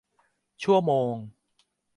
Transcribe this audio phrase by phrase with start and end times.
[0.63, 1.13] ชั่วโมง